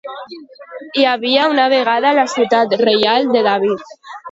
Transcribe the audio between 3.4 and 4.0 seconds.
David.